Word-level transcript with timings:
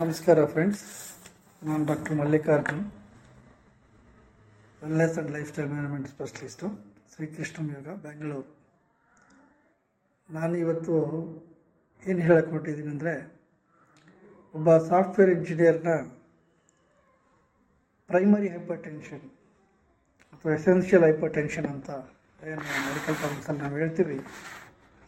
ನಮಸ್ಕಾರ 0.00 0.42
ಫ್ರೆಂಡ್ಸ್ 0.52 0.82
ನಾನು 1.62 1.82
doctor 1.88 2.14
Mallikarjun. 2.18 2.84
Wellness 4.82 5.16
and 5.16 5.30
lifestyle 5.50 5.68
management 5.72 6.06
specialist 6.12 6.66
Shrikrishna 7.14 7.64
Yoga 7.74 7.88
Bengaluru 8.04 8.52
ನಾನು 10.36 10.54
ಇವತ್ತು 10.62 10.94
ಏನು 12.06 12.22
ಹೇಳಕ್ಕೆ 12.28 12.50
ಹೊರಟಿದ್ದೀನಿ 12.54 12.90
ಅಂದರೆ, 12.94 13.14
ಒಬ್ಬ 14.54 14.76
ಸಾಫ್ಟ್ವೇರ್ 14.88 15.32
ಇಂಜಿನಿಯರ್ನ 15.36 15.92
ಪ್ರೈಮರಿ 18.10 18.50
ಹೈಪರ್ 18.54 18.80
ಟೆನ್ಷನ್ 18.88 19.26
ಅಥವಾ 20.32 20.52
ಎಸೆನ್ಷಿಯಲ್ 20.58 21.06
ಹೈಪರ್ 21.08 21.34
ಟೆನ್ಷನ್ 21.38 21.70
ಅಂತ 21.74 21.90
ಏನು 22.52 22.64
ಮೆಡಿಕಲ್ 22.88 23.20
ಟರ್ಮ್ಸಲ್ಲಿ 23.22 23.62
ನಾವು 23.64 23.78
ಹೇಳ್ತೀವಿ. 23.82 24.18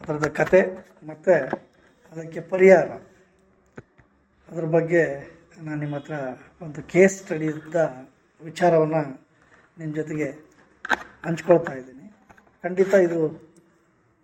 ಅದರದ 0.01 0.29
ಕತೆ 0.41 0.63
ಮತ್ತು 1.11 1.35
ಅದಕ್ಕೆ 2.13 2.41
ಪರಿಹಾರ. 2.55 2.89
ಅದ್ರ 4.49 4.65
ಬಗ್ಗೆ 4.75 5.03
ನಾನು 5.65 5.79
ನಿಮ್ಮ 5.83 5.95
ಹತ್ರ 5.99 6.15
ಒಂದು 6.65 6.79
ಕೇಸ್ 6.93 7.15
ಸ್ಟಡಿಯಿಂದ 7.21 7.79
ವಿಚಾರವನ್ನು 8.41 9.01
ನಿಮ್ಮ 9.79 9.91
ಜೊತೆಗೆ 9.99 10.27
ಹಂಚ್ಕೊಳ್ತಾ 11.25 11.73
ಇದ್ದೀನಿ. 11.79 12.05
ಖಂಡಿತ 12.63 12.93
ಇದು 13.07 13.19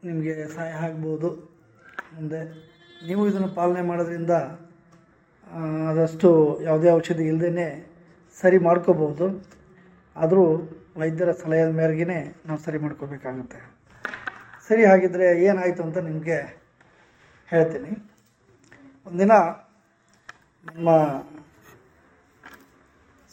ನಿಮಗೆ 0.04 0.34
ಸಹಾಯ 0.56 0.72
ಆಗ್ಬೋದು. 0.86 1.30
ಮುಂದೆ 2.16 2.42
ನೀವು 3.08 3.22
ಇದನ್ನು 3.30 3.50
ಪಾಲನೆ 3.60 3.82
ಮಾಡೋದ್ರಿಂದ 3.90 4.36
ಆದಷ್ಟು 5.92 6.30
ಯಾವುದೇ 6.68 6.90
ಔಷಧಿ 7.00 7.26
ಇಲ್ಲದೇ 7.32 7.70
ಸರಿ 8.42 8.60
ಮಾಡ್ಕೋಬೋದು 8.68 9.26
ಆದರೂ 10.16 10.44
ವೈದ್ಯರ 11.02 11.32
ಸಲಹೆ 11.42 11.66
ಮೇರೆಗೆ 11.80 12.06
ನಾವು 12.48 12.60
ಸರಿ 12.66 12.80
ಮಾಡ್ಕೋಬೇಕಾಗುತ್ತೆ. 12.86 13.60
ಸರಿ 14.68 14.84
ಹಾಗಿದ್ದರೆ 14.92 15.28
ಏನಾಯಿತು 15.50 15.82
ಅಂತ 15.88 16.00
ನಿಮಗೆ 16.10 16.40
ಹೇಳ್ತೀನಿ. 17.50 17.92
ಒಂದಿನ 19.08 19.34
ನಮ್ಮ 20.66 20.90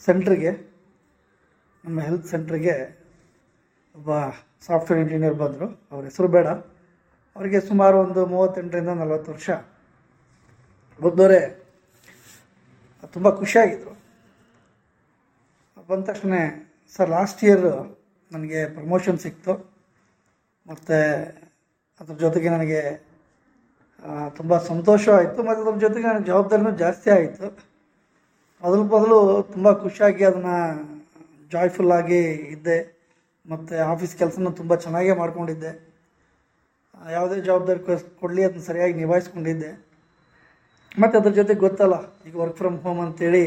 ಸೆಂಟ್ರಿಗೆ 0.05 0.51
ನಮ್ಮ 1.85 2.01
ಹೆಲ್ತ್ 2.01 2.27
ಸೆಂಟ್ರಿಗೆ 2.27 2.75
ಒಬ್ಬ 3.95 4.09
ಸಾಫ್ಟ್ವೇರ್ 4.65 5.01
ಇಂಜಿನಿಯರ್ 5.01 5.35
ಬಂದರು. 5.35 5.67
ಅವ್ರ 5.91 6.03
ಹೆಸರು 6.03 6.27
ಬೇಡ. 6.27 6.47
ಅವರಿಗೆ 7.35 7.59
ಸುಮಾರು 7.61 7.97
ಒಂದು 7.99 8.25
ಮೂವತ್ತೆಂಟರಿಂದ 8.25 8.89
ನಲವತ್ತು 8.89 9.31
ವರ್ಷ 9.31 9.49
ಬಂದವರೇ 10.99 11.41
ತುಂಬ 13.13 13.29
ಖುಷಿಯಾಗಿದ್ದರು 13.35 13.93
ಬಂದ 15.89 16.03
ತಕ್ಷಣ 16.05 16.33
ಸರ್ 16.95 17.09
ಲಾಸ್ಟ್ 17.09 17.43
ಇಯರ್ 17.43 17.67
ನನಗೆ 18.31 18.59
ಪ್ರಮೋಷನ್ 18.73 19.19
ಸಿಕ್ತು. 19.19 19.53
ಮತ್ತು 20.65 20.97
ಅದ್ರ 22.01 22.13
ಜೊತೆಗೆ 22.13 22.49
ನನಗೆ 22.49 22.81
ತುಂಬ 24.37 24.57
ಸಂತೋಷ 24.69 25.03
ಆಯಿತು 25.17 25.39
ಮತ್ತು 25.47 25.61
ಅದ್ರ 25.63 25.79
ಜೊತೆಗೆ 25.85 26.05
ನನಗೆ 26.07 26.27
ಜವಾಬ್ದಾರಿನೂ 26.31 26.71
ಜಾಸ್ತಿ 26.83 27.09
ಆಯಿತು. 27.15 27.47
ಮೊದಲು 28.63 28.83
ಮೊದಲು 28.93 29.17
ತುಂಬ 29.53 29.67
ಖುಷಿಯಾಗಿ 29.83 30.23
ಅದನ್ನು 30.29 30.55
ಜಾಯ್ಫುಲ್ಲಾಗಿ 31.53 32.21
ಇದ್ದೆ. 32.55 32.77
ಮತ್ತು 33.45 33.75
ಆಫೀಸ್ 33.91 34.13
ಕೆಲಸನೂ 34.21 34.51
ತುಂಬ 34.59 34.75
ಚೆನ್ನಾಗೇ 34.83 35.13
ಮಾಡ್ಕೊಂಡಿದ್ದೆ. 35.21 35.71
ಯಾವುದೇ 37.17 37.37
ಜವಾಬ್ದಾರಿ 37.47 37.81
ಕೊಡಲಿ, 38.21 38.41
ಅದನ್ನ 38.47 38.63
ಸರಿಯಾಗಿ 38.69 38.95
ನಿಭಾಯಿಸ್ಕೊಂಡಿದ್ದೆ. 39.01 39.71
ಮತ್ತು 41.01 41.15
ಅದ್ರ 41.19 41.31
ಜೊತೆ 41.39 41.53
ಗೊತ್ತಲ್ಲ, 41.65 41.97
ಈಗ 42.27 42.35
ವರ್ಕ್ 42.43 42.57
ಫ್ರಮ್ 42.61 42.77
ಹೋಮ್ 42.85 43.01
ಅಂತೇಳಿ 43.05 43.43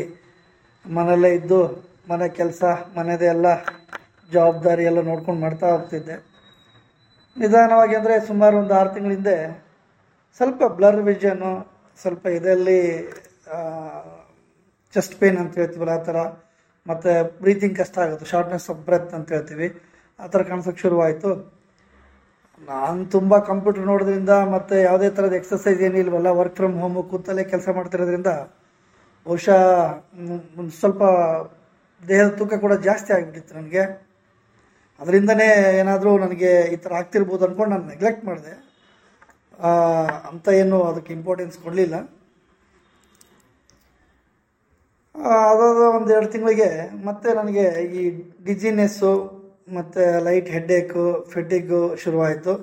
ಮನೆಯಲ್ಲೇ 0.85 1.31
ಇದ್ದು, 1.39 1.61
ಮನೆ 2.11 2.27
ಕೆಲಸ, 2.41 2.63
ಮನೆಯದೇ 2.99 3.29
ಎಲ್ಲ 3.35 3.49
ಜವಾಬ್ದಾರಿ 4.31 4.85
ಎಲ್ಲ 4.91 5.01
ನೋಡ್ಕೊಂಡು 5.11 5.41
ಮಾಡ್ತಾ 5.41 5.67
ಹೋಗ್ತಿದ್ದೆ. 5.73 6.17
ನಿಧಾನವಾಗಿ 7.37 7.95
ಅಂದರೆ 7.99 8.15
ಸುಮಾರು 8.31 8.55
ಒಂದು 8.63 8.75
ಆರು 8.79 8.91
ತಿಂಗಳ 8.95 9.13
ಹಿಂದೆ 9.17 9.37
ಸ್ವಲ್ಪ 10.39 10.63
ಬ್ಲರ್ 10.79 11.01
ವಿಷನ್ನು, 11.09 11.53
ಸ್ವಲ್ಪ 12.03 12.25
ಇದರಲ್ಲಿ 12.39 12.81
ಚೆಸ್ಟ್ 14.95 15.15
ಪೇನ್ 15.21 15.39
ಅಂತ 15.43 15.53
ಹೇಳ್ತೀವಲ್ಲ, 15.61 15.95
ಆ 16.01 16.03
ಥರ. 16.09 16.19
ಮತ್ತು 16.87 17.11
ಬ್ರೀತಿಂಗ್ 17.43 17.77
ಕಷ್ಟ 17.81 17.97
ಆಗುತ್ತೆ 18.05 18.27
ಶಾರ್ಟ್ನೆಸ್ 18.33 18.67
ಆಫ್ 18.73 18.81
ಬ್ರೆತ್ 18.87 19.13
ಅಂತ 19.19 19.29
ಹೇಳ್ತೀವಿ. 19.35 19.69
ಆ 20.23 20.27
ಥರ 20.33 20.41
ಕಾಣಿಸೋಕ್ಕೆ 20.51 20.83
ಶುರುವಾಯಿತು. 20.85 21.31
ನಾನು 22.71 23.01
ತುಂಬ 23.15 23.39
ಕಂಪ್ಯೂಟರ್ 23.51 23.85
ನೋಡೋದ್ರಿಂದ 23.91 24.33
ಮತ್ತು 24.55 24.75
ಯಾವುದೇ 24.89 25.09
ಥರದ 25.17 25.35
ಎಕ್ಸಸೈಸ್ 25.41 25.81
ಏನಿಲ್ವಲ್ಲ 25.87 26.31
ವರ್ಕ್ 26.41 26.57
ಫ್ರಮ್ 26.61 26.77
ಹೋಮು 26.83 27.01
ಕೂತಲ್ಲೇ 27.13 27.45
ಕೆಲಸ 27.53 27.69
ಮಾಡ್ತಿರೋದ್ರಿಂದ, 27.79 28.33
ಬಹುಶಃ 29.27 29.63
ಸ್ವಲ್ಪ 30.81 31.03
ದೇಹದ 32.03 32.31
ತೂಕ 32.41 32.55
ಕೂಡ 32.65 32.75
ಜಾಸ್ತಿ 32.89 33.11
ಆಗಿಬಿಟ್ಟಿತ್ತು 33.17 33.55
ನನಗೆ. 33.61 33.85
ಅದರಿಂದನೇ 35.01 35.49
ಏನಾದರೂ 35.81 36.11
ನನಗೆ 36.25 36.53
ಈ 36.75 36.77
ಥರ 36.85 36.93
ಆಗ್ತಿರ್ಬೋದು 37.01 37.43
ಅಂದ್ಕೊಂಡು 37.47 37.73
ನಾನು 37.75 37.87
ನೆಗ್ಲೆಕ್ಟ್ 37.93 38.25
ಮಾಡಿದೆ. 38.29 38.55
ಅಂತ 40.31 40.49
ಏನು 40.63 40.79
ಅದಕ್ಕೆ 40.91 41.13
ಇಂಪಾರ್ಟೆನ್ಸ್ 41.19 41.57
ಕೊಡಲಿಲ್ಲ. 41.65 41.97
ಅದಾದ 45.51 45.81
ಒಂದು 45.97 46.11
ಎರಡು 46.17 46.29
ತಿಂಗಳಿಗೆ 46.35 46.69
ಮತ್ತೆ 47.09 47.29
ನನಗೆ 47.41 47.65
ಈ 47.99 48.03
ಡಿಜಿನೆಸ್ಸು 48.49 49.13
ಮತ್ತು 49.77 50.05
ಲೈಟ್ 50.27 50.49
ಹೆಡ್ಡೇಕು 50.55 51.03
ಫಿಟ್ಟಿಗು 51.33 51.81
ಶುರುವಾಯಿತು. 52.03 52.55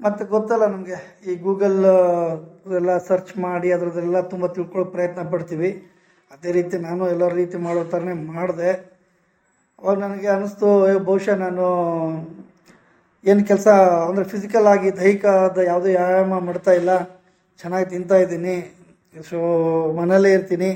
ಮತ್ತು 0.00 0.22
ಗೊತ್ತಲ್ಲ 0.34 0.64
ನಮಗೆ, 0.66 0.98
ಈ 1.26 1.32
ಗೂಗಲ್ 1.46 1.80
ಎಲ್ಲ 2.78 2.92
ಸರ್ಚ್ 3.08 3.32
ಮಾಡಿ 3.46 3.68
ಅದರದ್ದೆಲ್ಲ 3.72 4.20
ತುಂಬ 4.32 4.46
ತಿಳ್ಕೊಳ್ಳೋ 4.56 4.86
ಪ್ರಯತ್ನ 4.94 5.24
ಪಡ್ತೀವಿ. 5.34 5.70
ಅದೇ 6.34 6.52
ರೀತಿ 6.58 6.76
ನಾನು 6.88 7.02
ಎಲ್ಲ 7.14 7.24
ರೀತಿ 7.40 7.56
ಮಾಡೋ 7.66 7.82
ಥರನೇ 7.92 8.14
ಮಾಡಿದೆ. 8.36 8.70
ಅವಾಗ 9.82 9.96
ನನಗೆ 10.04 10.28
ಅನ್ನಿಸ್ತು 10.34 10.68
ಬಹುಶಃ 11.08 11.36
ನಾನು 11.46 11.66
ಏನು 13.30 13.42
ಕೆಲಸ 13.50 13.68
ಅಂದರೆ 14.06 14.24
ಫಿಸಿಕಲ್ 14.32 14.68
ಆಗಿ 14.70 14.88
ದೈಹಿಕದ 15.00 15.58
ಯಾವುದೇ 15.70 15.90
ವ್ಯಾಯಾಮ 15.96 16.38
ಮಾಡ್ತಾ 16.48 16.72
ಇಲ್ಲ. 16.80 16.92
ಚೆನ್ನಾಗಿ 17.60 17.86
ತಿಂತಾ 17.92 18.16
ಇದ್ದೀನಿ. 18.22 18.56
ಸೊ 19.28 19.38
ಮನೇಲೇ 19.98 20.30
ಇರ್ತೀನಿ. 20.36 20.70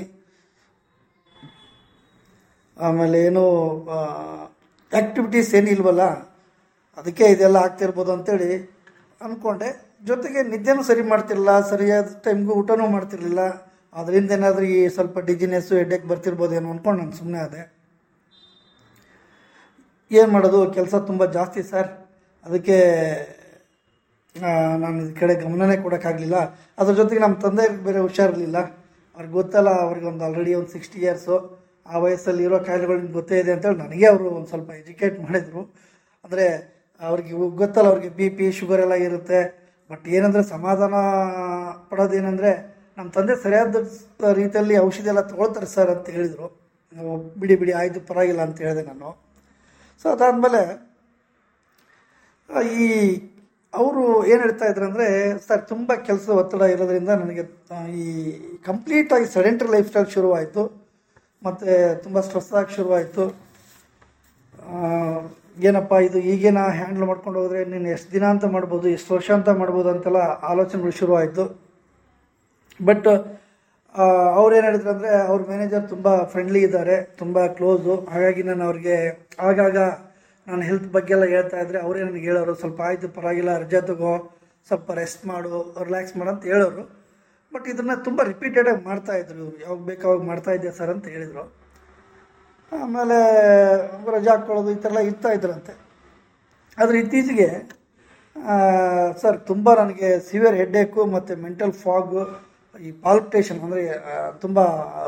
ಆಮೇಲೆ 2.87 3.17
ಏನು 3.27 3.43
ಆ್ಯಕ್ಟಿವಿಟೀಸ್ 4.91 5.51
ಏನಿಲ್ವಲ್ಲ 5.59 6.03
ಅದಕ್ಕೆ 6.99 7.25
ಇದೆಲ್ಲ 7.35 7.57
ಆಗ್ತಿರ್ಬೋದು 7.65 8.11
ಅಂತೇಳಿ 8.15 8.51
ಅಂದ್ಕೊಂಡೆ 9.21 9.69
ಜೊತೆಗೆ 10.09 10.39
ನಿದ್ದೆನೂ 10.51 10.81
ಸರಿ 10.89 11.03
ಮಾಡ್ತಿರಲಿಲ್ಲ, 11.11 11.53
ಸರಿಯಾದ 11.71 12.09
ಟೈಮ್ಗೂ 12.25 12.53
ಊಟನೂ 12.61 12.85
ಮಾಡ್ತಿರಲಿಲ್ಲ. 12.95 13.43
ಅದರಿಂದ 13.99 14.31
ಏನಾದರೂ 14.37 14.65
ಈ 14.77 14.79
ಸ್ವಲ್ಪ 14.95 15.19
ಡಿಜಿನೆಸ್ಸು 15.29 15.73
ಹೆಡ್ಡೇಕ್ 15.81 16.05
ಬರ್ತಿರ್ಬೋದೇನೋ 16.11 16.67
ಅಂದ್ಕೊಂಡು 16.73 16.99
ನಾನು 17.03 17.15
ಸುಮ್ಮನೆ 17.19 17.39
ಆದೆ. 17.45 17.61
ಏನು 20.11 20.29
ಮಾಡೋದು? 20.35 20.59
ಕೆಲಸ 20.77 20.95
ತುಂಬ 21.09 21.25
ಜಾಸ್ತಿ 21.37 21.61
ಸರ್ 21.71 21.89
ಅದಕ್ಕೆ 22.47 22.77
ನಾನು 24.81 24.97
ಇದ್ರ 25.03 25.13
ಕಡೆ 25.21 25.33
ಗಮನನೇ 25.43 25.75
ಕೊಡೋಕ್ಕಾಗಲಿಲ್ಲ. 25.85 26.37
ಅದ್ರ 26.79 26.93
ಜೊತೆಗೆ 26.99 27.21
ನಮ್ಮ 27.23 27.35
ತಂದೆ 27.45 27.63
ಬೇರೆ 27.85 27.99
ಹುಷಾರಿರಲಿಲ್ಲ. 28.07 28.59
ಅವ್ರಿಗೆ 29.17 29.33
ಗೊತ್ತಲ್ಲ, 29.39 29.69
ಅವ್ರಿಗೆ 29.85 30.07
ಒಂದು 30.11 30.23
ಆಲ್ರೆಡಿ 30.27 30.51
ಒಂದು 30.59 30.71
ಸಿಕ್ಸ್ಟಿ 30.75 30.97
ಇಯರ್ಸು 31.05 31.37
ಆ 31.91 31.99
ವಯಸ್ಸಲ್ಲಿ 32.03 32.43
ಇರೋ 32.47 32.57
ಕಾಯಿಲೆಗಳು 32.67 33.11
ಗೊತ್ತೇ 33.17 33.35
ಇದೆ 33.43 33.51
ಅಂತೇಳಿ 33.55 33.79
ನನಗೆ 33.83 34.05
ಅವರು 34.11 34.25
ಒಂದು 34.37 34.49
ಸ್ವಲ್ಪ 34.53 34.69
ಎಜುಕೇಟ್ 34.81 35.17
ಮಾಡಿದರು. 35.25 35.61
ಅಂದರೆ, 36.25 36.45
ಅವ್ರಿಗೆ 37.01 37.31
ಗೊತ್ತಲ್ಲ, 37.61 37.87
ಅವ್ರಿಗೆ 37.93 38.09
ಬಿ 38.17 38.27
ಪಿ 38.37 38.45
ಶುಗರ್ 38.59 38.81
ಎಲ್ಲ 38.85 38.95
ಇರುತ್ತೆ. 39.07 39.39
ಬಟ್ 39.89 40.05
ಏನಂದರೆ 40.17 40.43
ಸಮಾಧಾನ 40.53 40.93
ಪಡೋದೇನೆಂದರೆ, 41.89 42.51
ನಮ್ಮ 42.97 43.07
ತಂದೆ 43.17 43.35
ಸರಿಯಾದ 43.43 43.75
ರೀತಿಯಲ್ಲಿ 44.41 44.75
ಔಷಧಿ 44.87 45.09
ಎಲ್ಲ 45.13 45.23
ತೊಗೊಳ್ತಾರೆ 45.31 45.69
ಸರ್ 45.75 45.91
ಅಂತ 45.95 46.07
ಹೇಳಿದರು. 46.15 46.47
ಬಿಡಿ 47.41 47.55
ಬಿಡಿ, 47.61 47.73
ಆಯಿತು, 47.79 47.99
ಪರವಾಗಿಲ್ಲ 48.09 48.41
ಅಂತ 48.47 48.57
ಹೇಳಿದೆ 48.65 48.83
ನಾನು. 48.91 49.09
ಸೊ 50.01 50.05
ಅದಾದಮೇಲೆ 50.15 50.61
ಈ 52.49 52.87
ಅವರು 53.73 54.03
ಏನು 54.31 54.41
ಹೇಳ್ತಾ 54.43 54.65
ಇದ್ರು 54.71 54.85
ಅಂದರೆ, 54.89 55.07
ಸರ್, 55.45 55.63
ತುಂಬ 55.71 55.89
ಕೆಲಸದ 56.07 56.33
ಒತ್ತಡ 56.41 56.63
ಇರೋದ್ರಿಂದ 56.75 57.11
ನನಗೆ 57.21 57.43
ಈ 58.01 58.05
ಕಂಪ್ಲೀಟಾಗಿ 58.69 59.27
ಸೆಡೆಂಟ್ರಿ 59.35 59.69
ಲೈಫ್ 59.73 59.89
ಸ್ಟೈಲ್ 59.91 60.09
ಶುರುವಾಯಿತು. 60.15 60.63
ಮತ್ತು 61.45 61.67
ತುಂಬ 62.03 62.19
ಸ್ಟ್ರೆಸ್ 62.27 62.53
ಆಗಿ 62.59 62.71
ಶುರುವಾಯಿತು. 62.77 63.25
ಏನಪ್ಪ 65.67 65.93
ಇದು, 66.07 66.17
ಈಗೇನ 66.31 66.61
ಹ್ಯಾಂಡಲ್ 66.79 67.05
ಮಾಡ್ಕೊಂಡು 67.09 67.37
ಹೋದರೆ 67.41 67.59
ನೀನು 67.73 67.87
ಎಷ್ಟು 67.95 68.09
ದಿನ 68.15 68.25
ಅಂತ 68.33 68.45
ಮಾಡ್ಬೋದು, 68.55 68.87
ಎಷ್ಟು 68.97 69.11
ವರ್ಷ 69.15 69.29
ಅಂತ 69.37 69.49
ಮಾಡ್ಬೋದು 69.61 69.89
ಅಂತೆಲ್ಲ 69.93 70.21
ಆಲೋಚನೆಗಳು 70.51 70.95
ಶುರುವಾಯಿತು. 71.01 71.45
ಬಟ್ 72.79 73.07
ಅವ್ರು 74.39 74.51
ಏನು 74.57 74.65
ಹೇಳಿದ್ರು 74.69 74.91
ಅಂದರೆ, 74.95 75.11
ಅವ್ರ 75.29 75.39
ಮ್ಯಾನೇಜರ್ 75.51 75.85
ತುಂಬ 75.93 76.07
ಫ್ರೆಂಡ್ಲಿ 76.33 76.61
ಇದ್ದಾರೆ, 76.67 76.95
ತುಂಬ 77.21 77.45
ಕ್ಲೋಸು 77.57 77.95
ಹಾಗಾಗಿ 78.13 78.43
ನಾನು 78.49 78.63
ಅವ್ರಿಗೆ 78.69 78.97
ಆಗಾಗ 79.49 79.77
ನಾನು 80.47 80.63
ಹೆಲ್ತ್ 80.69 80.89
ಬಗ್ಗೆ 80.95 81.13
ಎಲ್ಲ 81.15 81.25
ಹೇಳ್ತಾ 81.35 81.57
ಇದ್ರೆ 81.65 81.79
ಅವರೇ 81.85 82.01
ನನಗೆ 82.07 82.25
ಹೇಳೋರು, 82.29 82.53
ಸ್ವಲ್ಪ 82.61 82.79
ಆಯಿತು, 82.87 83.07
ಪರವಾಗಿಲ್ಲ, 83.17 83.51
ರಜಾ 83.63 83.81
ತಗೋ, 83.89 84.13
ಸ್ವಲ್ಪ 84.69 84.87
ರೆಸ್ಟ್ 85.01 85.23
ಮಾಡು 85.31 85.51
ರಿಲ್ಯಾಕ್ಸ್ 85.87 86.15
ಮಾಡು 86.19 86.31
ಅಂತ 86.33 86.45
ಹೇಳೋರು. 86.51 86.83
ಬಟ್ 87.53 87.67
ಇದನ್ನು 87.73 87.95
ತುಂಬ 88.07 88.19
ರಿಪೀಟೆಡಾಗಿ 88.31 88.81
ಮಾಡ್ತಾಯಿದ್ರು 88.89 89.37
ಇವರು 89.43 89.57
ಯಾವಾಗ 89.65 89.79
ಬೇಕಾವಾಗ 89.91 90.21
ಮಾಡ್ತಾ 90.31 90.51
ಇದ್ದೆ 90.57 90.71
ಸರ್ 90.79 90.91
ಅಂತ 90.95 91.07
ಹೇಳಿದರು. 91.15 91.43
ಆಮೇಲೆ 92.71 93.17
ರಜೆ 94.15 94.29
ಹಾಕ್ಕೊಳ್ಳೋದು 94.31 94.71
ಈ 94.75 94.79
ಥರ 94.83 94.89
ಎಲ್ಲ 94.93 95.01
ಇರ್ತಾ 95.09 95.29
ಇದ್ರಂತೆ. 95.37 95.73
ಆದರೆ 96.77 96.97
ಇತ್ತೀಚೆಗೆ 97.03 97.49
ಸರ್ 99.21 99.37
ತುಂಬ 99.51 99.67
ನನಗೆ 99.81 100.09
ಸಿವಿಯರ್ 100.29 100.57
ಹೆಡ್ಡೇಕು 100.61 101.01
ಮತ್ತು 101.15 101.35
ಮೆಂಟಲ್ 101.45 101.73
ಫಾಗು 101.83 102.21
ಈ 102.87 102.89
ಪಾಲ್ಪಿಟೇಷನ್ 103.05 103.59
ಅಂದರೆ 103.65 103.83
ತುಂಬ 104.43 104.59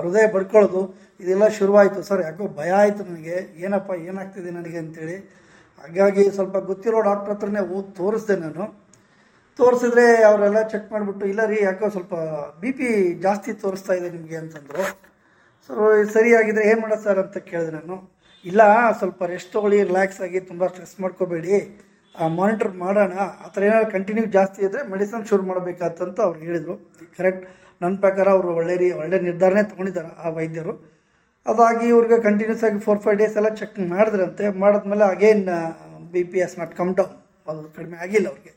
ಹೃದಯ 0.04 0.26
ಬಡ್ಕೊಳ್ಳೋದು 0.36 0.82
ಇದೆಲ್ಲ 1.20 1.46
ಶುರುವಾಯಿತು. 1.58 2.00
ಸರ್, 2.10 2.22
ಯಾಕೋ 2.28 2.44
ಭಯ 2.60 2.72
ಆಯಿತು 2.82 3.04
ನನಗೆ. 3.10 3.38
ಏನಪ್ಪ, 3.66 3.92
ಏನಾಗ್ತಿದೆ 4.10 4.52
ನನಗೆ 4.58 4.78
ಅಂತೇಳಿ. 4.84 5.18
ಹಾಗಾಗಿ 5.82 6.24
ಸ್ವಲ್ಪ 6.38 6.58
ಗೊತ್ತಿರೋ 6.70 7.02
ಡಾಕ್ಟ್ರ್ 7.08 7.34
ಹತ್ರನೇ 7.34 7.62
ಹೋಗಿ 7.72 7.90
ತೋರಿಸ್ದೆ 8.00 8.36
ನಾನು. 8.46 8.66
ತೋರಿಸಿದ್ರೆ 9.60 10.06
ಅವರೆಲ್ಲ 10.30 10.60
ಚೆಕ್ 10.74 10.88
ಮಾಡಿಬಿಟ್ಟು, 10.94 11.26
ಇಲ್ಲ 11.26 11.42
ರೀ, 11.52 11.58
ಯಾಕೋ 11.64 11.90
ಸ್ವಲ್ಪ 11.96 12.14
ಬಿ 12.62 12.72
ಪಿ 12.78 12.90
ಜಾಸ್ತಿ 13.26 13.54
ತೋರಿಸ್ತಾ 13.64 13.94
ಇದೆ 14.00 14.10
ನಿಮಗೆ 14.16 14.38
ಅಂತಂದರು. 14.42 14.86
ಸೊ 15.66 15.74
ಸರಿಯಾಗಿದ್ರೆ 16.16 16.66
ಏನು 16.72 16.82
ಮಾಡೋದು 16.82 17.04
ಸರ್ 17.04 17.20
ಅಂತ 17.24 17.38
ಕೇಳಿದೆ 17.50 17.72
ನಾನು. 17.80 17.96
ಇಲ್ಲ, 18.46 18.62
ಸ್ವಲ್ಪ 19.00 19.24
ರೆಸ್ಟ್ 19.34 19.52
ತೊಗೊಳ್ಳಿ 19.56 19.80
ರಿಲ್ಯಾಕ್ಸ್ 19.90 20.22
ಆಗಿ, 20.28 20.40
ತುಂಬ 20.52 20.68
ಸ್ಟ್ರೆಸ್ 20.68 20.96
ಮಾಡ್ಕೋಬೇಡಿ. 21.04 21.56
ಮಾನಿಟರ್ 22.38 22.72
ಮಾಡೋಣ. 22.84 23.14
ಆ 23.46 23.48
ಥರ 23.56 23.62
ಏನಾದ್ರು 23.70 23.90
ಕಂಟಿನ್ಯೂ 23.92 24.26
ಜಾಸ್ತಿ 24.38 24.60
ಇದ್ದರೆ 24.66 24.82
ಮೆಡಿಸನ್ 24.94 25.26
ಶುರು 25.32 25.44
ಮಾಡಬೇಕಾತಂತ 25.50 26.20
ಅವ್ರು 26.28 26.40
ಹೇಳಿದರು. 26.48 26.76
ಕರೆಕ್ಟ್ 27.18 27.46
ನನ್ನ 27.82 27.94
ಪ್ರಕಾರ 28.06 28.28
ಅವರು 28.36 28.50
ಒಳ್ಳೆ 28.60 28.78
ರೀ, 28.82 28.88
ಒಳ್ಳೆ 29.02 29.20
ನಿರ್ಧಾರನೇ 29.28 29.64
ತೊಗೊಂಡಿದ್ದಾರೆ 29.64 30.10
ಆ 30.24 30.30
ವೈದ್ಯರು. 30.38 30.74
ಅದಾಗಿ 31.46 31.86
ಇವ್ರಿಗೆ 31.94 32.18
ಕಂಟಿನ್ಯೂಸ್ 32.28 32.64
ಆಗಿ 32.68 32.80
ಫೋರ್ 32.86 33.00
ಫೈವ್ 33.04 33.18
ಡೇಸ್ 33.22 33.36
ಎಲ್ಲ 33.40 33.50
ಚೆಕ್ 33.60 33.78
ಮಾಡಿದ್ರಂತೆ. 33.96 34.46
ಮಾಡಿದ್ಮೇಲೆ 34.64 35.06
again 35.16 35.44
B 36.14 36.24
P 36.32 36.40
is 36.46 36.56
not 36.62 36.74
come 36.80 36.92
down 37.00 37.16
ಅದು 37.52 37.62
ಕಡಿಮೆ 37.78 37.98
ಆಗಿಲ್ಲ 38.06 38.28
ಅವ್ರಿಗೆ. 38.34 38.54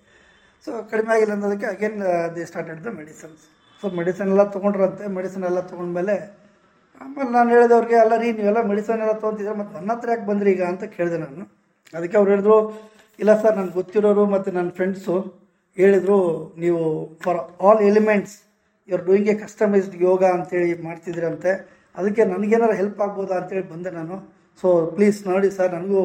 ಸೊ 0.65 0.71
ಕಡಿಮೆ 0.93 1.11
ಆಗಿಲ್ಲ 1.15 1.33
ಅನ್ನೋದಕ್ಕೆ 1.37 1.69
again 1.75 1.99
they 2.37 2.45
started 2.51 2.81
the 2.87 2.93
medicines 3.01 3.43
so 3.83 3.89
medicine 4.01 4.29
ಎಲ್ಲ 4.35 4.45
ತೊಗೊಂಡ್ರಂತೆ. 4.57 5.05
ಮೆಡಿಸನ್ 5.19 5.45
ಎಲ್ಲ 5.51 5.61
ತೊಗೊಂಡ್ಮೇಲೆ 5.71 6.17
ಆಮೇಲೆ 7.03 7.31
ನಾನು 7.37 7.49
ಹೇಳಿದೆ 7.55 7.75
ಅವ್ರಿಗೆ, 7.77 7.97
ಅಲ್ಲ 8.03 8.15
ರೀ, 8.23 8.29
ನೀವೆಲ್ಲ 8.39 8.61
ಮೆಡಿಸನ್ 8.71 9.01
ಎಲ್ಲ 9.05 9.15
ತೊಗೊಂತಿದ್ರೆ 9.23 9.55
ಮತ್ತು 9.61 9.73
ನನ್ನ 9.79 9.91
ಹತ್ರ 9.95 10.09
ಯಾಕೆ 10.13 10.27
ಬಂದ್ರಿ 10.29 10.51
ಈಗ? 10.55 10.63
ಅಂತ 10.73 10.85
ಕೇಳಿದೆ 10.97 11.19
ನಾನು. 11.23 11.45
ಅದಕ್ಕೆ 11.97 12.17
ಅವ್ರು 12.21 12.31
ಹೇಳಿದ್ರು, 12.33 12.57
ಇಲ್ಲ 13.19 13.33
ಸರ್, 13.41 13.55
ನನಗೆ 13.59 13.75
ಗೊತ್ತಿರೋರು 13.81 14.25
ಮತ್ತು 14.35 14.51
ನನ್ನ 14.59 14.71
ಫ್ರೆಂಡ್ಸು 14.77 15.17
ಹೇಳಿದರು, 15.79 16.19
ನೀವು 16.63 16.83
for 17.25 17.39
all 17.67 17.81
elements 17.91 18.37
you 18.89 18.99
doing 19.09 19.29
a 19.33 19.37
customised 19.45 19.97
yoga 20.09 20.23
ಅಂತೇಳಿ 20.37 20.71
ಮಾಡ್ತಿದ್ದೀರಂತೆ. 20.89 21.53
ಅದಕ್ಕೆ 21.99 22.23
ನನಗೇನಾರು 22.33 22.75
ಹೆಲ್ಪ್ 22.81 23.01
ಆಗ್ಬೋದಾ 23.07 23.35
ಅಂತೇಳಿ 23.41 23.67
ಬಂದೆ 23.75 23.91
ನಾನು. 23.99 24.17
ಸೊ 24.63 24.69
ಪ್ಲೀಸ್ 24.97 25.19
ನೋಡಿ 25.29 25.49
ಸರ್ 25.59 25.71
ನನಗೂ 25.77 26.03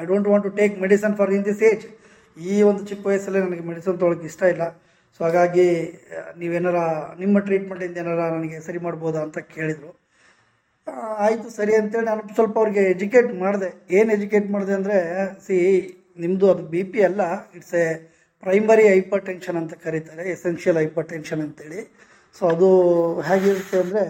I 0.00 0.04
don't 0.10 0.26
want 0.30 0.44
to 0.48 0.52
take 0.60 0.74
medicine 0.84 1.14
for 1.18 1.30
in 1.36 1.44
this 1.50 1.62
age 1.70 1.84
ಈ 2.36 2.54
ಒಂದು 2.70 2.82
ಚಿಕ್ಕ 2.88 3.02
ವಯಸ್ಸಲ್ಲೇ 3.10 3.40
ನನಗೆ 3.46 3.64
ಮೆಡಿಸನ್ 3.70 3.96
ತೊಗೊಳಕ್ಕೆ 4.00 4.26
ಇಷ್ಟ 4.32 4.42
ಇಲ್ಲ. 4.54 4.64
ಸೊ 5.16 5.20
ಹಾಗಾಗಿ 5.26 5.68
ನೀವೇನಾರ, 6.40 6.78
ನಿಮ್ಮ 7.22 7.38
ಟ್ರೀಟ್ಮೆಂಟಿಂದ 7.46 8.02
ಏನಾರ 8.02 8.22
ನನಗೆ 8.36 8.58
ಸರಿ 8.66 8.80
ಮಾಡ್ಬೋದಾ 8.86 9.20
ಅಂತ 9.26 9.38
ಕೇಳಿದರು. 9.54 9.92
ಆಯಿತು 11.26 11.48
ಸರಿ 11.58 11.72
ಅಂತೇಳಿ 11.80 12.06
ನಾನು 12.10 12.22
ಸ್ವಲ್ಪ 12.38 12.56
ಅವ್ರಿಗೆ 12.62 12.82
ಎಜುಕೇಟ್ 12.94 13.30
ಮಾಡಿದೆ. 13.44 13.70
ಏನು 13.98 14.10
ಎಜುಕೇಟ್ 14.16 14.48
ಮಾಡಿದೆ 14.54 14.74
ಅಂದರೆ 14.78 14.98
ಸಿ 15.46 15.56
ನಿಮ್ಮದು 16.24 16.46
ಅದು 16.52 16.62
ಬಿ 16.74 16.82
ಪಿ 16.92 17.00
ಅಲ್ಲ 17.08 17.22
it's 17.56 17.74
a 17.82 17.86
primary 18.44 18.84
hyper 18.92 19.24
tension 19.28 19.58
ಅಂತ 19.62 19.74
ಕರೀತಾರೆ 19.86 20.24
ಎಸೆನ್ಷಿಯಲ್ 20.36 20.78
ಹೈಪರ್ 20.82 21.08
ಟೆನ್ಷನ್ 21.14 21.42
ಅಂತೇಳಿ. 21.46 21.80
ಸೊ 22.36 22.42
ಅದು 22.54 22.68
ಹೇಗಿರುತ್ತೆ 23.28 23.78
ಅಂದರೆ 23.84 24.04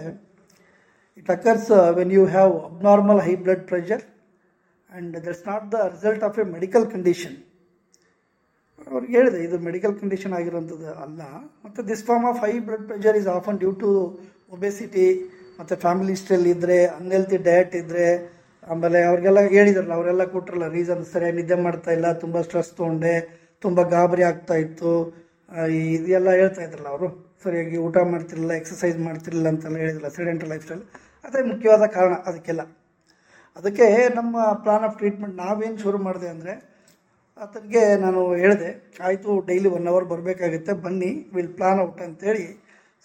it 1.19 1.29
occurs 1.35 1.69
when 1.99 2.13
you 2.17 2.23
have 2.35 2.53
abnormal 2.69 3.21
high 3.27 3.33
blood 3.45 3.65
pressure 3.71 4.03
and 4.05 5.13
that's 5.27 5.43
not 5.51 5.65
the 5.75 5.79
result 5.95 6.23
of 6.29 6.37
a 6.43 6.45
medical 6.55 6.85
condition 6.95 7.37
ಅವ್ರಿಗೆ 8.87 9.13
ಹೇಳಿದೆ, 9.17 9.39
ಇದು 9.47 9.55
ಮೆಡಿಕಲ್ 9.67 9.93
ಕಂಡೀಷನ್ 10.01 10.33
ಆಗಿರೋಂಥದ್ದು 10.39 10.89
ಅಲ್ಲ. 11.03 11.21
ಮತ್ತು 11.65 11.79
this 11.89 12.03
form 12.09 12.25
of 12.31 12.39
high 12.45 12.51
blood 12.67 12.85
pressure 12.89 13.17
is 13.21 13.29
often 13.37 13.57
due 13.63 13.71
to 13.83 13.89
obesity 14.55 15.07
ಮತ್ತು 15.59 15.75
family 15.83 16.11
ಹಿಸ್ಟ್ರಿಯಲ್ಲಿ 16.15 16.51
ಇದ್ದರೆ 16.55 16.77
unhealthy 16.97 17.37
diet 17.47 17.73
ಇದ್ದರೆ 17.81 18.05
ಆಮೇಲೆ 18.67 18.99
ಅವ್ರಿಗೆಲ್ಲ 19.09 19.41
ಹೇಳಿದ್ರಲ್ಲ, 19.55 19.93
ಅವರೆಲ್ಲ 19.97 20.23
ಕೊಟ್ಟರಲ್ಲ 20.33 20.67
ರೀಸನ್ 20.77 21.03
ಸರಿಯಾಗಿ 21.11 21.37
ನಿದ್ದೆ 21.39 21.57
ಮಾಡ್ತಾ 21.65 21.91
ಇಲ್ಲ, 21.97 22.07
ತುಂಬ 22.23 22.37
ಸ್ಟ್ರೆಸ್ 22.45 22.71
ತೊಗೊಂಡೆ, 22.79 23.13
ತುಂಬ 23.65 23.79
ಗಾಬರಿ 23.95 24.23
ಆಗ್ತಾ 24.29 24.55
ಇತ್ತು 24.65 24.91
ಇದೆಲ್ಲ 25.97 26.29
ಹೇಳ್ತಾ 26.41 26.61
ಇದ್ರಲ್ಲ 26.67 26.89
ಅವರು. 26.93 27.09
ಸರಿಯಾಗಿ 27.43 27.77
ಊಟ 27.87 27.97
ಮಾಡ್ತಿರಲಿಲ್ಲ 28.13 28.53
ಎಕ್ಸಸೈಸ್ 28.61 28.97
ಮಾಡ್ತಿರಲಿಲ್ಲ 29.07 29.47
ಅಂತೆಲ್ಲ 29.53 29.77
ಹೇಳಿದ್ರಲ್ಲ 29.83 30.09
ಸಿಡೆಂಟಲ್ 30.17 30.49
ಲೈಫ್ 30.53 30.65
ಸ್ಟೈಲ್ 30.67 30.85
ಅದೇ 31.27 31.41
ಮುಖ್ಯವಾದ 31.51 31.85
ಕಾರಣ 31.97 32.13
ಅದಕ್ಕೆಲ್ಲ. 32.29 32.63
ಅದಕ್ಕೆ 33.59 33.85
ನಮ್ಮ 34.17 34.37
ಪ್ಲಾನ್ 34.63 34.85
ಆಫ್ 34.87 34.97
ಟ್ರೀಟ್ಮೆಂಟ್ 35.01 35.35
ನಾವೇನು 35.43 35.77
ಶುರು 35.83 35.99
ಮಾಡಿದೆ 36.07 36.27
ಅಂದರೆ, 36.33 36.53
ಆತನಿಗೆ 37.43 37.83
ನಾನು 38.03 38.21
ಹೇಳಿದೆ, 38.43 38.69
ಆಯಿತು 39.07 39.31
ಡೈಲಿ 39.49 39.69
ಒನ್ 39.77 39.87
ಅವರ್ 39.91 40.05
ಬರಬೇಕಾಗುತ್ತೆ, 40.11 40.73
ಬನ್ನಿ 40.85 41.11
ವಿಲ್ 41.35 41.53
ಪ್ಲಾನ್ 41.57 41.79
ಔಟ್ 41.85 42.01
ಅಂತೇಳಿ. 42.07 42.45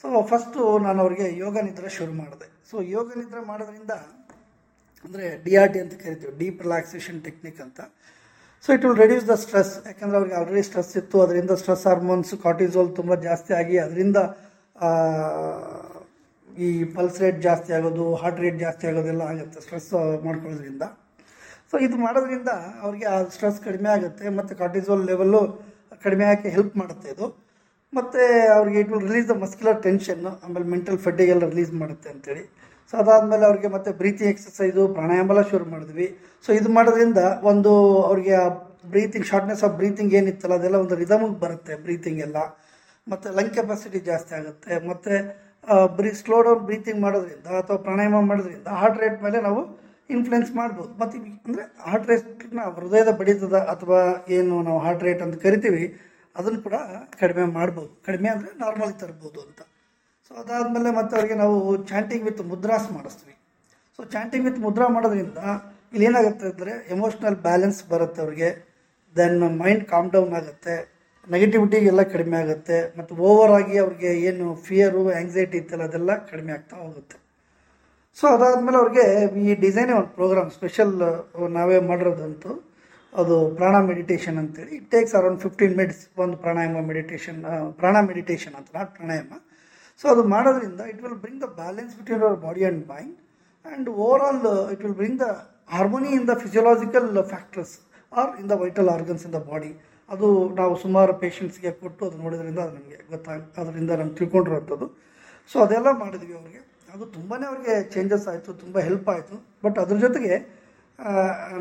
ಸೊ 0.00 0.06
ಫಸ್ಟು 0.32 0.60
ನಾನು 0.86 0.98
ಅವ್ರಿಗೆ 1.04 1.26
ಯೋಗ 1.44 1.54
ನಿದ್ರೆ 1.68 1.90
ಶುರು 1.98 2.12
ಮಾಡಿದೆ. 2.20 2.46
ಸೊ 2.70 2.76
ಯೋಗ 2.96 3.06
ನಿದ್ರೆ 3.20 3.42
ಮಾಡೋದ್ರಿಂದ 3.50 3.94
ಅಂದರೆ 5.04 5.26
ಡಿ 5.44 5.52
ಆರ್ 5.60 5.70
ಟಿ 5.74 5.78
ಅಂತ 5.84 5.94
ಕರಿತೀವಿ 6.02 6.32
ಡೀಪ್ 6.40 6.60
ರಿಲ್ಯಾಕ್ಸೇಷನ್ 6.64 7.18
ಟೆಕ್ನಿಕ್ 7.26 7.60
ಅಂತ. 7.64 7.80
So 8.64 8.68
it 8.76 8.84
will 8.86 9.00
reduce 9.04 9.26
the 9.30 9.34
stress 9.44 9.72
ಯಾಕಂದರೆ 9.90 10.16
ಅವ್ರಿಗೆ 10.20 10.36
ಆಲ್ರೆಡಿ 10.40 10.62
ಸ್ಟ್ರೆಸ್ 10.68 10.92
ಇತ್ತು, 11.00 11.16
ಅದರಿಂದ 11.24 11.52
ಸ್ಟ್ರೆಸ್ 11.62 11.84
ಹಾರ್ಮೋನ್ಸ್ 11.90 12.32
ಕಾರ್ಟಿಸೋಲ್ 12.44 12.90
ತುಂಬ 13.00 13.14
ಜಾಸ್ತಿ 13.28 13.52
ಆಗಿ, 13.60 13.76
ಅದರಿಂದ 13.86 14.18
ಈ 16.66 16.68
ಪಲ್ಸ್ 16.94 17.18
ರೇಟ್ 17.22 17.38
ಜಾಸ್ತಿ 17.46 17.70
ಆಗೋದು 17.76 18.04
ಹಾರ್ಟ್ 18.20 18.40
ರೇಟ್ 18.44 18.58
ಜಾಸ್ತಿ 18.64 18.84
ಆಗೋದೆಲ್ಲ 18.90 19.22
ಆಗುತ್ತೆ 19.32 19.60
ಸ್ಟ್ರೆಸ್ 19.64 19.90
ಮಾಡ್ಕೊಳ್ಳೋದ್ರಿಂದ. 20.26 20.84
ಸೊ 21.70 21.76
ಇದು 21.86 21.96
ಮಾಡೋದ್ರಿಂದ 22.04 22.50
ಅವ್ರಿಗೆ 22.84 23.06
ಆ 23.14 23.18
ಸ್ಟ್ರೆಸ್ 23.34 23.60
ಕಡಿಮೆ 23.66 23.90
ಆಗುತ್ತೆ 23.96 24.24
ಮತ್ತು 24.38 24.52
ಕಾರ್ಟಿಸೋಲ್ 24.62 25.04
ಲೆವೆಲ್ಲು 25.10 25.40
ಕಡಿಮೆ 26.04 26.24
ಆಗಿ 26.32 26.50
ಹೆಲ್ಪ್ 26.56 26.74
ಮಾಡುತ್ತೆ 26.80 27.08
ಇದು. 27.14 27.26
ಮತ್ತು 27.92 28.22
ಅವ್ರಿಗೆ 28.56 28.78
it 28.82 28.90
will 28.92 29.06
release 29.08 29.28
the 29.30 29.34
muscular 29.44 29.78
tension 29.86 30.26
ಆಮೇಲೆ 30.44 30.66
ಮೆಂಟಲ್ 30.74 30.98
ಫೆಡ್ಡಿಗೆಲ್ಲ 31.04 31.44
ರಿಲೀಸ್ 31.52 31.72
ಮಾಡುತ್ತೆ 31.82 32.08
ಅಂತೇಳಿ. 32.14 32.44
ಸೊ 32.92 32.94
ಅದಾದಮೇಲೆ 33.02 33.44
ಅವ್ರಿಗೆ 33.48 33.68
ಮತ್ತೆ 33.74 33.90
ಬ್ರೀತಿಂಗ್ 34.00 34.30
ಎಕ್ಸಸೈಸು 34.32 34.82
ಪ್ರಾಣಾಯಾಮೆಲ್ಲ 34.96 35.42
ಶುರು 35.52 35.66
ಮಾಡಿದ್ವಿ. 35.74 36.06
ಸೊ 36.44 36.52
ಇದು 36.58 36.68
ಮಾಡೋದ್ರಿಂದ 36.76 37.20
ಒಂದು 37.50 37.72
ಅವ್ರಿಗೆ 38.08 38.34
ಆ 38.44 38.48
ಬ್ರೀತಿಂಗ್ 38.94 39.26
ಶಾರ್ಟ್ನೆಸ್ 39.30 39.62
ಆಫ್ 39.66 39.74
ಬ್ರೀತಿಂಗ್ 39.80 40.14
ಏನಿತ್ತಲ್ಲ 40.20 40.54
ಅದೆಲ್ಲ 40.60 40.78
ಒಂದು 40.84 40.96
ರಿದಮಿಗೆ 41.02 41.38
ಬರುತ್ತೆ 41.44 41.74
ಬ್ರೀತಿಂಗ್ 41.86 42.20
ಎಲ್ಲ. 42.26 42.38
ಮತ್ತು 43.06 43.28
ಲಂಗ್ 43.36 43.54
ಕೆಪಾಸಿಟಿ 43.58 44.00
ಜಾಸ್ತಿ 44.10 44.32
ಆಗುತ್ತೆ. 44.38 44.72
ಮತ್ತು 44.90 45.12
ಬ್ರೀ 45.96 46.10
ಸ್ಲೋ 46.20 46.36
ಡೌನ್ 46.46 46.62
ಬ್ರೀತಿಂಗ್ 46.68 47.00
ಮಾಡೋದ್ರಿಂದ 47.06 47.48
ಅಥವಾ 47.62 47.78
ಪ್ರಾಣಾಯಾಮ 47.86 48.20
ಮಾಡೋದ್ರಿಂದ 48.30 48.68
ಹಾರ್ಟ್ 48.80 48.98
ರೇಟ್ 49.02 49.18
ಮೇಲೆ 49.26 49.38
ನಾವು 49.48 49.60
ಇನ್ಫ್ಲುಯೆನ್ಸ್ 50.14 50.50
ಮಾಡ್ಬೋದು. 50.60 50.90
ಮತ್ತು 51.00 51.16
ಅಂದರೆ 51.46 51.64
ಹಾರ್ಟ್ 51.90 52.08
ರೇಟ್ನ 52.10 52.62
ಹೃದಯದ 52.78 53.10
ಬಡಿತದ 53.20 53.58
ಅಥವಾ 53.74 54.00
ಏನು 54.36 54.54
ನಾವು 54.68 54.78
ಹಾರ್ಟ್ 54.86 55.04
ರೇಟ್ 55.06 55.22
ಅಂತ 55.26 55.36
ಕರಿತೀವಿ, 55.44 55.84
ಅದನ್ನು 56.36 56.58
ಕೂಡ 56.66 56.76
ಕಡಿಮೆ 57.20 57.44
ಮಾಡ್ಬೋದು. 57.58 57.90
ಕಡಿಮೆ 58.08 58.28
ಅಂದರೆ 58.34 58.50
ನಾರ್ಮಲ್ಗೆ 58.62 58.98
ತರ್ಬೋದು 59.02 59.38
ಅಂತ. 59.46 59.60
ಸೊ 60.26 60.32
ಅದಾದಮೇಲೆ 60.42 60.90
ಮತ್ತೆ 60.98 61.14
ಅವರಿಗೆ 61.18 61.36
ನಾವು 61.42 61.56
ಚಾಂಟಿಂಗ್ 61.90 62.24
ವಿತ್ 62.28 62.42
ಮುದ್ರಾಸ್ 62.52 62.88
ಮಾಡಿಸ್ತೀವಿ. 62.96 63.34
ಸೊ 63.96 64.02
ಚಾಂಟಿಂಗ್ 64.14 64.44
ವಿತ್ 64.48 64.60
ಮುದ್ರಾ 64.66 64.86
ಮಾಡೋದ್ರಿಂದ 64.96 65.38
ಇಲ್ಲಿ 65.94 66.06
ಏನಾಗುತ್ತೆ 66.10 66.46
ಅಂದರೆ 66.52 66.74
ಎಮೋಷ್ನಲ್ 66.94 67.38
ಬ್ಯಾಲೆನ್ಸ್ 67.48 67.80
ಬರುತ್ತೆ 67.92 68.20
ಅವ್ರಿಗೆ. 68.24 68.50
ದೆನ್ 69.16 69.40
ಮೈಂಡ್ 69.62 69.84
ಕಾಮ್ 69.92 70.08
ಡೌನ್ 70.14 70.34
ಆಗುತ್ತೆ. 70.40 70.76
ನೆಗೆಟಿವಿಟಿ 71.28 71.78
ಎಲ್ಲ 71.90 72.02
ಕಡಿಮೆ 72.14 72.36
ಆಗುತ್ತೆ. 72.42 72.78
ಮತ್ತು 72.98 73.12
ಓವರ್ 73.28 73.52
ಆಗಿ 73.58 73.74
ಅವ್ರಿಗೆ 73.82 74.10
ಏನು 74.28 74.46
ಫಿಯರು 74.66 75.02
ಆ್ಯಂಗ್ಸೈಟಿ 75.14 75.56
ಇತ್ತಲ್ಲ, 75.62 75.84
ಅದೆಲ್ಲ 75.90 76.12
ಕಡಿಮೆ 76.30 76.52
ಆಗ್ತಾ 76.56 76.76
ಹೋಗುತ್ತೆ. 76.84 77.16
ಸೊ 78.18 78.24
ಅದಾದಮೇಲೆ 78.34 78.78
ಅವ್ರಿಗೆ 78.82 79.04
ಈ 79.44 79.54
ಡಿಸೈನೇ 79.64 79.94
ಒಂದು 80.00 80.10
ಪ್ರೋಗ್ರಾಮ್ 80.18 80.50
ಸ್ಪೆಷಲ್ 80.58 80.92
ನಾವೇ 81.58 81.78
ಮಾಡಿರೋದಂತೂ 81.90 82.52
ಅದು 83.12 83.36
ಪ್ರಾಣ 83.58 83.76
ಮೆಡಿಟೇಷನ್ 83.90 84.36
ಅಂತೇಳಿ. 84.42 84.72
It 84.78 84.88
takes 84.94 85.14
around 85.18 85.40
fifteen 85.44 85.74
minutes 85.78 86.02
ಒಂದು 86.24 86.36
ಪ್ರಾಣಾಯಾಮ 86.44 86.82
ಮೆಡಿಟೇಷನ್ 86.90 87.38
ಪ್ರಾಣ 87.80 87.96
ಮೆಡಿಟೇಷನ್ 88.10 88.54
ಅಂತ, 88.58 88.68
ನಾಟ್ 88.78 88.90
ಪ್ರಾಣಾಯಾಮ. 88.96 89.32
ಸೊ 90.00 90.04
ಅದು 90.12 90.22
ಮಾಡೋದ್ರಿಂದ 90.34 90.80
it 90.92 91.00
will 91.04 91.18
bring 91.24 91.40
the 91.44 91.48
balance 91.60 91.92
between 91.98 92.22
our 92.26 92.38
body 92.46 92.62
and 92.66 92.82
mind 92.92 93.16
and 93.64 93.88
overall 94.28 94.40
it 94.74 94.82
will 94.84 94.96
bring 95.00 95.18
the 95.24 95.28
harmony 95.74 96.10
in 96.18 96.26
the 96.30 96.34
physiological 96.44 97.10
factors 97.32 97.74
are 98.12 98.30
in 98.42 98.48
the 98.52 98.56
vital 98.64 98.90
organs 98.96 99.24
in 99.28 99.34
the 99.38 99.40
body 99.50 99.72
ಅದು 100.14 100.28
ನಾವು 100.58 100.72
ಸುಮಾರು 100.84 101.12
ಪೇಷಂಟ್ಸ್ಗೆ 101.22 101.70
ಕೊಟ್ಟು 101.82 102.02
ಅದು 102.08 102.16
ನೋಡಿದ್ರಿಂದ 102.22 102.60
ಅದು 102.66 102.74
ನಮಗೆ 102.78 102.98
ಗೊತ್ತಾಗ, 103.12 103.40
ಅದರಿಂದ 103.60 103.90
ನಮ್ಗೆ 104.00 104.16
ತಿಳ್ಕೊಂಡಿರೋಂಥದ್ದು 104.18 104.86
ಸೊ 105.50 105.56
ಅದೆಲ್ಲ 105.64 105.88
ಮಾಡಿದ್ವಿ 106.02 106.34
ಅವ್ರಿಗೆ. 106.38 106.60
ಅದು 106.94 107.04
ತುಂಬಾ 107.16 107.36
ಅವ್ರಿಗೆ 107.50 107.74
ಚೇಂಜಸ್ 107.94 108.26
ಆಯಿತು, 108.30 108.50
ತುಂಬ 108.62 108.76
ಹೆಲ್ಪ್ 108.88 109.08
ಆಯಿತು. 109.12 109.36
ಬಟ್ 109.64 109.78
ಅದ್ರ 109.82 109.96
ಜೊತೆಗೆ 110.06 110.34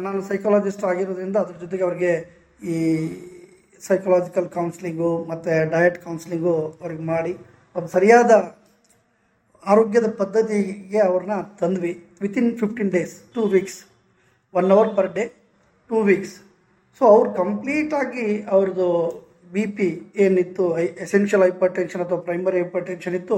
ನಾನು 0.05 0.19
ಸೈಕಾಲಜಿಸ್ಟ್ 0.29 0.83
ಆಗಿರೋದ್ರಿಂದ 0.91 1.37
ಅದ್ರ 1.43 1.55
ಜೊತೆಗೆ 1.63 1.83
ಅವ್ರಿಗೆ 1.87 2.11
ಈ 2.73 2.75
ಸೈಕಲಾಜಿಕಲ್ 3.81 4.47
ಕೌನ್ಸ್ಲಿಂಗು 4.57 5.11
ಮತ್ತು 5.29 5.53
ಡಯಟ್ 5.75 5.97
ಕೌನ್ಸ್ಲಿಂಗು 6.03 6.55
ಅವ್ರಿಗೆ 6.81 7.05
ಮಾಡಿ, 7.13 7.33
ಒಂದು 7.75 7.89
ಸರಿಯಾದ 7.95 8.31
ಆರೋಗ್ಯದ 9.63 10.07
ಪದ್ಧತಿಗೆ 10.21 10.99
ಅವ್ರನ್ನ 11.07 11.35
ತಂದ್ವಿ. 11.61 11.93
Within 12.25 12.51
fifteen 12.61 12.91
days 12.97 13.13
two 13.35 13.41
weeks 13.55 13.79
one 14.53 14.69
hour 14.75 14.89
per 14.97 15.09
day 15.17 15.23
two 15.89 15.99
weeks 16.09 16.35
so 16.97 17.03
ಅವ್ರು 17.13 17.29
ಕಂಪ್ಲೀಟಾಗಿ 17.41 18.25
ಅವ್ರದ್ದು 18.53 18.87
ಬಿ 19.53 19.63
ಪಿ 19.77 19.87
ಏನಿತ್ತು, 20.23 20.65
ಐ 20.81 20.83
ಎಸೆನ್ಷಿಯಲ್ 21.05 21.43
ಹೈಪರ್ 21.45 21.71
ಟೆನ್ಷನ್ 21.77 22.01
ಅಥವಾ 22.05 22.19
ಪ್ರೈಮರಿ 22.27 22.57
ಹೈಪರ್ 22.61 22.85
ಟೆನ್ಷನ್ 22.89 23.15
ಇತ್ತು, 23.19 23.37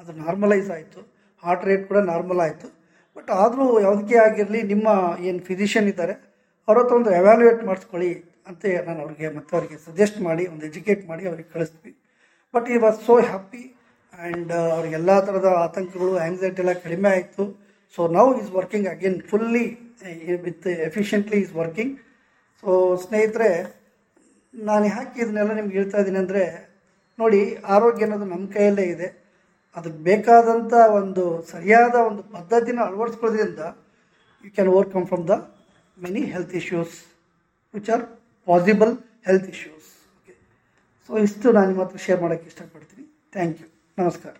ಅದು 0.00 0.10
ನಾರ್ಮಲೈಸ್ 0.24 0.68
ಆಯಿತು. 0.76 1.00
ಹಾರ್ಟ್ 1.44 1.64
ರೇಟ್ 1.68 1.84
ಕೂಡ 1.90 1.98
ನಾರ್ಮಲ್ 2.12 2.40
ಆಯಿತು. 2.46 2.68
ಬಟ್ 3.16 3.30
ಆದರೂ 3.42 3.66
ಯಾವುದಕ್ಕೆ 3.86 4.16
ಆಗಿರಲಿ, 4.26 4.60
ನಿಮ್ಮ 4.72 4.88
ಏನು 5.28 5.40
ಫಿಸಿಷಿಯನ್ 5.50 5.88
ಇದ್ದಾರೆ, 5.92 6.14
ಅವ್ರ 6.68 6.76
ಹತ್ರ 6.82 6.94
ಒಂದು 7.00 7.10
ಎವ್ಯಾಲ್ಯೂಯೇಟ್ 7.20 7.62
ಮಾಡಿಸ್ಕೊಳ್ಳಿ 7.68 8.10
ಅಂತ 8.50 8.64
ನಾನು 8.88 9.00
ಅವ್ರಿಗೆ 9.04 9.28
ಮತ್ತು 9.36 9.52
ಅವರಿಗೆ 9.58 9.76
ಸಜೆಸ್ಟ್ 9.86 10.18
ಮಾಡಿ, 10.26 10.44
ಒಂದು 10.52 10.64
ಎಜುಕೇಟ್ 10.70 11.02
ಮಾಡಿ 11.10 11.24
ಅವ್ರಿಗೆ 11.30 11.48
ಕಳಿಸ್ತೀವಿ. 11.54 11.94
ಬಟ್ 12.54 12.68
ಈ 12.74 12.78
ವಾಸ್ 12.84 12.98
ಸೋ 13.06 13.14
ಹ್ಯಾಪಿ 13.28 13.62
ಆ್ಯಂಡ್ 14.14 14.52
ಅವ್ರಿಗೆಲ್ಲ 14.76 15.12
ಥರದ 15.28 15.48
ಆತಂಕಗಳು 15.66 16.12
ಆ್ಯಂಗ್ಸೈಟಿ 16.24 16.60
ಎಲ್ಲ 16.64 16.74
ಕಡಿಮೆ 16.84 17.08
ಆಯಿತು. 17.14 17.44
So 17.94 18.02
now 18.18 18.26
is 18.40 18.50
working 18.58 18.86
again 18.94 19.18
fully 19.30 19.64
with 20.46 20.66
efficiently 20.88 21.38
is 21.44 21.54
working 21.62 21.92
so 22.62 22.70
ಸ್ನೇಹಿತರೆ, 23.04 23.50
ನಾನು 24.54 24.84
ಯಾಕೆ 24.94 25.18
ಇದನ್ನೆಲ್ಲ 25.22 25.52
ನಿಮ್ಗೆ 25.58 25.76
ಹೇಳ್ತಾ 25.78 25.98
ಇದ್ದೀನಿ 26.02 26.18
ಅಂದರೆ, 26.24 26.44
ನೋಡಿ, 27.18 27.40
ಆರೋಗ್ಯ 27.74 28.06
ಅನ್ನೋದು 28.06 28.28
ನಮ್ಮ 28.34 28.46
ಕೈಯಲ್ಲೇ 28.56 28.86
ಇದೆ. 28.94 29.08
ಅದಕ್ಕೆ 29.76 30.00
ಬೇಕಾದಂಥ 30.08 30.74
ಒಂದು 30.98 31.24
ಸರಿಯಾದ 31.52 31.94
ಒಂದು 32.10 32.22
ಪದ್ಧತಿನ 32.36 32.78
ಅಳವಡಿಸ್ಕೊಳ್ಳೋದ್ರಿಂದ 32.88 33.64
you 34.44 34.50
can 34.56 34.70
overcome 34.74 35.06
from 35.10 35.24
the 35.32 35.36
many 35.98 36.22
health 36.34 36.54
issues 36.60 36.96
which 37.74 37.90
are 37.96 38.04
possible 38.48 38.94
health 39.28 39.48
issues 39.54 39.90
okay 40.16 40.34
so 41.06 41.12
ಇಷ್ಟು 41.26 41.54
ನಾನು 41.58 41.68
ನಿಮ್ಮ 41.72 41.84
ಹತ್ರ 41.84 42.00
ಶೇರ್ 42.06 42.20
ಮಾಡೋಕ್ಕೆ 42.24 42.48
ಇಷ್ಟಪಡ್ತೀನಿ. 42.52 43.06
ಥ್ಯಾಂಕ್ 43.36 43.60
ಯು 43.62 43.68
ನಮಸ್ಕಾರ. 44.02 44.34